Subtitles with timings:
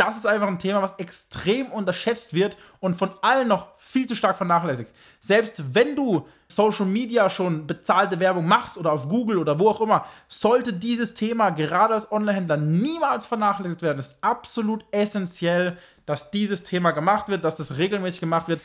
[0.00, 4.14] das ist einfach ein Thema, was extrem unterschätzt wird und von allen noch viel zu
[4.16, 4.90] stark vernachlässigt.
[5.20, 9.82] Selbst wenn du Social Media schon bezahlte Werbung machst oder auf Google oder wo auch
[9.82, 13.98] immer, sollte dieses Thema gerade als Onlinehändler niemals vernachlässigt werden.
[13.98, 15.76] Es ist absolut essentiell,
[16.06, 18.62] dass dieses Thema gemacht wird, dass das regelmäßig gemacht wird.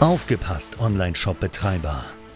[0.00, 2.04] Aufgepasst, Online-Shop-Betreiber.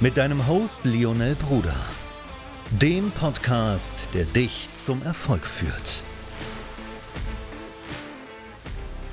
[0.00, 1.74] mit deinem Host Lionel Bruder,
[2.70, 6.02] dem Podcast, der dich zum Erfolg führt.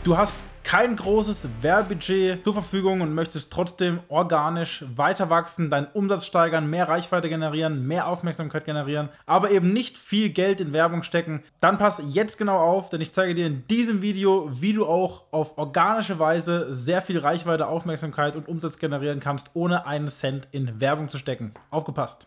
[0.03, 6.25] Du hast kein großes Werbebudget zur Verfügung und möchtest trotzdem organisch weiter wachsen, deinen Umsatz
[6.25, 11.43] steigern, mehr Reichweite generieren, mehr Aufmerksamkeit generieren, aber eben nicht viel Geld in Werbung stecken,
[11.59, 15.23] dann pass jetzt genau auf, denn ich zeige dir in diesem Video, wie du auch
[15.31, 20.79] auf organische Weise sehr viel Reichweite, Aufmerksamkeit und Umsatz generieren kannst, ohne einen Cent in
[20.79, 21.53] Werbung zu stecken.
[21.69, 22.25] Aufgepasst!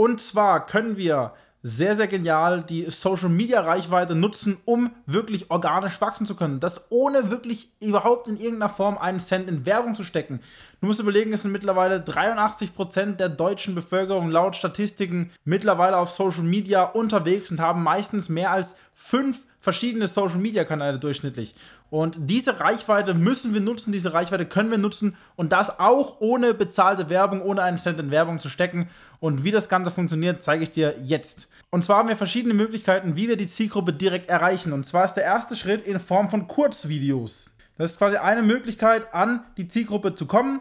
[0.00, 6.00] Und zwar können wir sehr, sehr genial die Social Media Reichweite nutzen, um wirklich organisch
[6.00, 6.60] wachsen zu können.
[6.60, 10.40] Das ohne wirklich überhaupt in irgendeiner Form einen Cent in Werbung zu stecken.
[10.80, 16.44] Du musst überlegen, es sind mittlerweile 83% der deutschen Bevölkerung laut Statistiken mittlerweile auf Social
[16.44, 21.54] Media unterwegs und haben meistens mehr als fünf verschiedene Social Media Kanäle durchschnittlich.
[21.88, 26.52] Und diese Reichweite müssen wir nutzen, diese Reichweite können wir nutzen und das auch ohne
[26.52, 28.90] bezahlte Werbung, ohne einen Cent in Werbung zu stecken.
[29.20, 31.48] Und wie das Ganze funktioniert, zeige ich dir jetzt.
[31.70, 34.72] Und zwar haben wir verschiedene Möglichkeiten, wie wir die Zielgruppe direkt erreichen.
[34.72, 37.50] Und zwar ist der erste Schritt in Form von Kurzvideos.
[37.78, 40.60] Das ist quasi eine Möglichkeit, an die Zielgruppe zu kommen,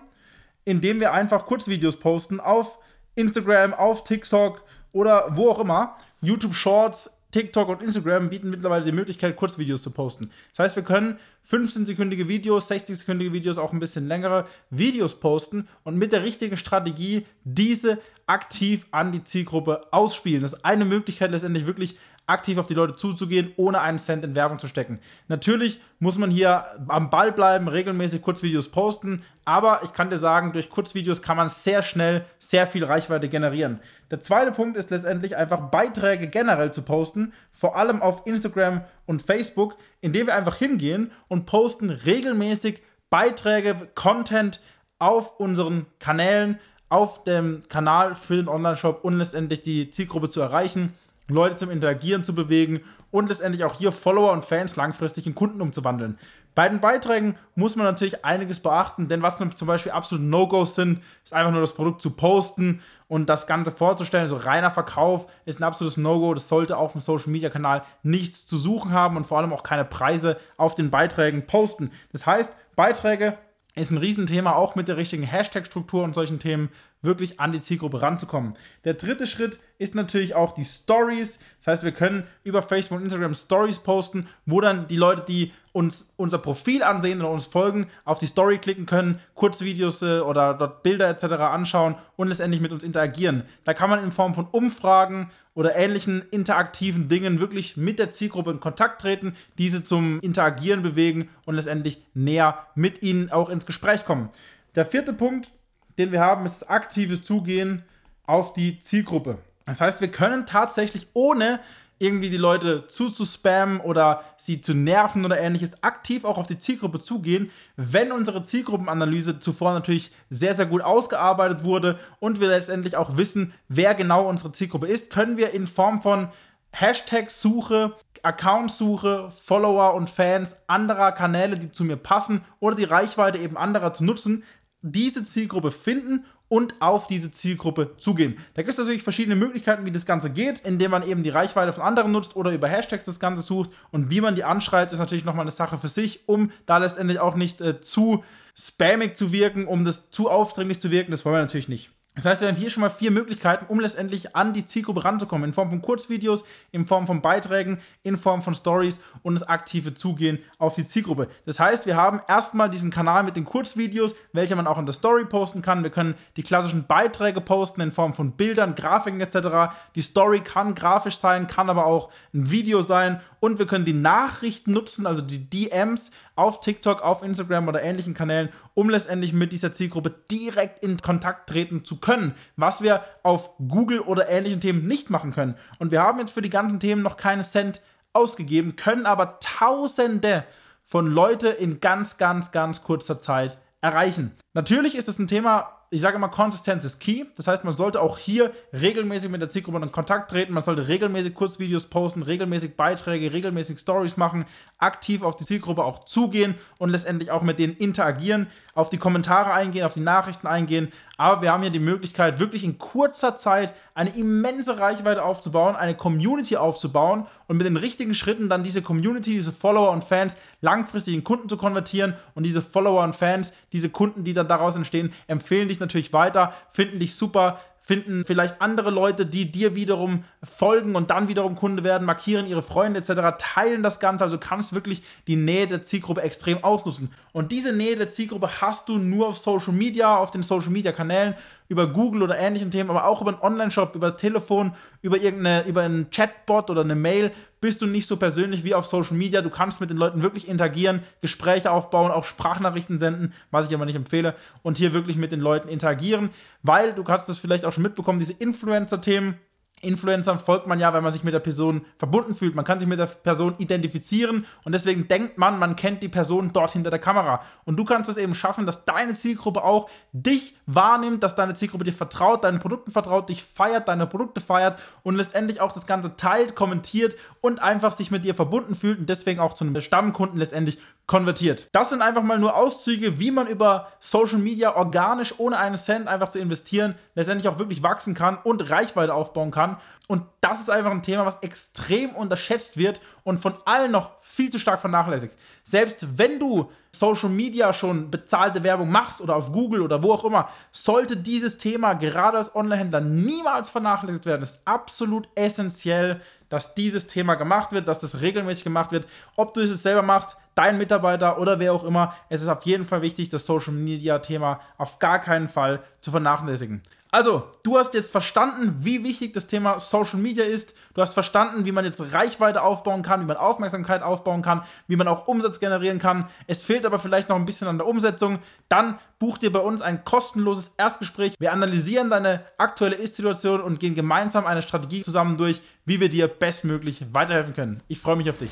[0.63, 2.77] indem wir einfach Kurzvideos posten auf
[3.15, 4.61] Instagram, auf TikTok
[4.91, 5.97] oder wo auch immer.
[6.21, 10.31] YouTube Shorts, TikTok und Instagram bieten mittlerweile die Möglichkeit, Kurzvideos zu posten.
[10.51, 15.97] Das heißt, wir können 15-sekündige Videos, 60-sekündige Videos, auch ein bisschen längere Videos posten und
[15.97, 20.41] mit der richtigen Strategie diese aktiv an die Zielgruppe ausspielen.
[20.41, 24.35] Das ist eine Möglichkeit, letztendlich wirklich aktiv auf die Leute zuzugehen, ohne einen Cent in
[24.35, 24.99] Werbung zu stecken.
[25.29, 30.51] Natürlich muss man hier am Ball bleiben, regelmäßig Kurzvideos posten, aber ich kann dir sagen,
[30.51, 33.79] durch Kurzvideos kann man sehr schnell sehr viel Reichweite generieren.
[34.11, 39.21] Der zweite Punkt ist letztendlich einfach Beiträge generell zu posten, vor allem auf Instagram und
[39.21, 44.59] Facebook, indem wir einfach hingehen und posten regelmäßig Beiträge, Content
[44.99, 50.93] auf unseren Kanälen, auf dem Kanal für den Online-Shop und letztendlich die Zielgruppe zu erreichen.
[51.27, 55.61] Leute zum Interagieren zu bewegen und letztendlich auch hier Follower und Fans langfristig in Kunden
[55.61, 56.17] umzuwandeln.
[56.57, 61.03] Bei den Beiträgen muss man natürlich einiges beachten, denn was zum Beispiel absolut No-Gos sind,
[61.23, 64.23] ist einfach nur das Produkt zu posten und das Ganze vorzustellen.
[64.23, 66.33] Also reiner Verkauf ist ein absolutes No-Go.
[66.33, 70.37] Das sollte auf dem Social-Media-Kanal nichts zu suchen haben und vor allem auch keine Preise
[70.57, 71.91] auf den Beiträgen posten.
[72.11, 73.37] Das heißt, Beiträge
[73.75, 76.69] ist ein Riesenthema, auch mit der richtigen Hashtag-Struktur und solchen Themen
[77.01, 78.55] wirklich an die Zielgruppe ranzukommen.
[78.83, 81.39] Der dritte Schritt ist natürlich auch die Stories.
[81.59, 85.53] Das heißt, wir können über Facebook und Instagram Stories posten, wo dann die Leute, die
[85.73, 90.55] uns unser Profil ansehen oder uns folgen, auf die Story klicken können, Kurzvideos äh, oder
[90.55, 91.23] dort Bilder etc.
[91.35, 93.43] anschauen und letztendlich mit uns interagieren.
[93.63, 98.51] Da kann man in Form von Umfragen oder ähnlichen interaktiven Dingen wirklich mit der Zielgruppe
[98.51, 104.03] in Kontakt treten, diese zum Interagieren bewegen und letztendlich näher mit ihnen auch ins Gespräch
[104.03, 104.29] kommen.
[104.75, 105.51] Der vierte Punkt
[105.97, 107.83] den wir haben, ist aktives Zugehen
[108.25, 109.39] auf die Zielgruppe.
[109.65, 111.59] Das heißt, wir können tatsächlich ohne
[111.99, 116.99] irgendwie die Leute zuzuspammen oder sie zu nerven oder ähnliches, aktiv auch auf die Zielgruppe
[116.99, 123.17] zugehen, wenn unsere Zielgruppenanalyse zuvor natürlich sehr, sehr gut ausgearbeitet wurde und wir letztendlich auch
[123.17, 126.29] wissen, wer genau unsere Zielgruppe ist, können wir in Form von
[126.71, 133.57] Hashtag-Suche, Account-Suche, Follower und Fans anderer Kanäle, die zu mir passen oder die Reichweite eben
[133.57, 134.43] anderer zu nutzen,
[134.81, 138.37] diese Zielgruppe finden und auf diese Zielgruppe zugehen.
[138.53, 141.73] Da gibt es natürlich verschiedene Möglichkeiten, wie das Ganze geht, indem man eben die Reichweite
[141.73, 143.69] von anderen nutzt oder über Hashtags das Ganze sucht.
[143.91, 147.19] Und wie man die anschreibt, ist natürlich nochmal eine Sache für sich, um da letztendlich
[147.19, 148.23] auch nicht äh, zu
[148.55, 151.11] spammig zu wirken, um das zu aufdringlich zu wirken.
[151.11, 151.91] Das wollen wir natürlich nicht.
[152.17, 155.49] Das heißt, wir haben hier schon mal vier Möglichkeiten, um letztendlich an die Zielgruppe ranzukommen.
[155.49, 159.93] In Form von Kurzvideos, in Form von Beiträgen, in Form von Stories und das aktive
[159.93, 161.27] Zugehen auf die Zielgruppe.
[161.45, 164.93] Das heißt, wir haben erstmal diesen Kanal mit den Kurzvideos, welche man auch in der
[164.93, 165.83] Story posten kann.
[165.83, 169.75] Wir können die klassischen Beiträge posten in Form von Bildern, Grafiken etc.
[169.93, 173.21] Die Story kann grafisch sein, kann aber auch ein Video sein.
[173.39, 178.13] Und wir können die Nachrichten nutzen, also die DMs auf TikTok, auf Instagram oder ähnlichen
[178.13, 182.06] Kanälen, um letztendlich mit dieser Zielgruppe direkt in Kontakt treten zu können,
[182.55, 185.55] was wir auf Google oder ähnlichen Themen nicht machen können.
[185.79, 187.81] Und wir haben jetzt für die ganzen Themen noch keine Cent
[188.13, 190.43] ausgegeben, können aber Tausende
[190.83, 194.35] von Leute in ganz, ganz, ganz kurzer Zeit erreichen.
[194.53, 197.23] Natürlich ist es ein Thema, ich sage immer, Konsistenz ist key.
[197.37, 200.51] Das heißt, man sollte auch hier regelmäßig mit der Zielgruppe in Kontakt treten.
[200.51, 204.45] Man sollte regelmäßig Kurzvideos posten, regelmäßig Beiträge, regelmäßig Stories machen,
[204.79, 209.53] aktiv auf die Zielgruppe auch zugehen und letztendlich auch mit denen interagieren, auf die Kommentare
[209.53, 210.91] eingehen, auf die Nachrichten eingehen.
[211.17, 215.95] Aber wir haben hier die Möglichkeit, wirklich in kurzer Zeit eine immense Reichweite aufzubauen, eine
[215.95, 221.15] Community aufzubauen und mit den richtigen Schritten dann diese Community, diese Follower und Fans langfristig
[221.15, 225.11] in Kunden zu konvertieren und diese Follower und Fans, diese Kunden, die dann daraus entstehen,
[225.25, 230.97] empfehlen dich natürlich weiter, finden dich super, finden vielleicht andere Leute, die dir wiederum folgen
[230.97, 234.25] und dann wiederum Kunde werden, markieren ihre Freunde etc., teilen das Ganze.
[234.25, 237.13] Also kannst wirklich die Nähe der Zielgruppe extrem ausnutzen.
[237.31, 240.91] Und diese Nähe der Zielgruppe hast du nur auf Social Media, auf den Social Media
[240.91, 241.33] Kanälen,
[241.69, 245.81] über Google oder ähnlichen Themen, aber auch über einen Online-Shop, über Telefon, über irgendeine, über
[245.81, 249.41] einen Chatbot oder eine Mail bist du nicht so persönlich wie auf Social Media.
[249.41, 253.85] Du kannst mit den Leuten wirklich interagieren, Gespräche aufbauen, auch Sprachnachrichten senden, was ich aber
[253.85, 256.29] nicht empfehle, und hier wirklich mit den Leuten interagieren,
[256.61, 259.37] weil du hast das vielleicht auch schon mitbekommen, diese Influencer-Themen
[259.81, 262.55] Influencern folgt man ja, weil man sich mit der Person verbunden fühlt.
[262.55, 266.51] Man kann sich mit der Person identifizieren und deswegen denkt man, man kennt die Person
[266.51, 267.41] dort hinter der Kamera.
[267.63, 271.83] Und du kannst es eben schaffen, dass deine Zielgruppe auch dich wahrnimmt, dass deine Zielgruppe
[271.83, 276.17] dir vertraut, deinen Produkten vertraut, dich feiert, deine Produkte feiert und letztendlich auch das Ganze
[276.17, 280.39] teilt, kommentiert und einfach sich mit dir verbunden fühlt und deswegen auch zu einem Stammkunden
[280.39, 281.69] letztendlich konvertiert.
[281.71, 286.07] Das sind einfach mal nur Auszüge, wie man über Social Media organisch ohne einen Cent
[286.07, 289.77] einfach zu investieren letztendlich auch wirklich wachsen kann und Reichweite aufbauen kann.
[290.07, 294.49] Und das ist einfach ein Thema, was extrem unterschätzt wird und von allen noch viel
[294.49, 295.33] zu stark vernachlässigt.
[295.63, 300.25] Selbst wenn du Social Media schon bezahlte Werbung machst oder auf Google oder wo auch
[300.25, 304.43] immer, sollte dieses Thema gerade als Onlinehändler niemals vernachlässigt werden.
[304.43, 309.07] Es ist absolut essentiell, dass dieses Thema gemacht wird, dass das regelmäßig gemacht wird.
[309.35, 312.83] Ob du es selber machst, dein Mitarbeiter oder wer auch immer, es ist auf jeden
[312.83, 316.81] Fall wichtig, das Social Media Thema auf gar keinen Fall zu vernachlässigen.
[317.09, 320.73] Also, du hast jetzt verstanden, wie wichtig das Thema Social Media ist.
[320.93, 324.97] Du hast verstanden, wie man jetzt Reichweite aufbauen kann, wie man Aufmerksamkeit aufbauen kann, wie
[324.97, 326.27] man auch Umsatz generieren kann.
[326.47, 328.39] Es fehlt aber vielleicht noch ein bisschen an der Umsetzung.
[328.67, 331.35] Dann buch dir bei uns ein kostenloses Erstgespräch.
[331.39, 336.27] Wir analysieren deine aktuelle Ist-Situation und gehen gemeinsam eine Strategie zusammen durch, wie wir dir
[336.27, 337.81] bestmöglich weiterhelfen können.
[337.87, 338.51] Ich freue mich auf dich.